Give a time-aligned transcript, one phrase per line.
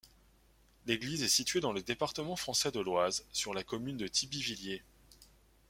[0.87, 4.81] L'église est située dans le département français de l'Oise, sur la commune de Thibivillers.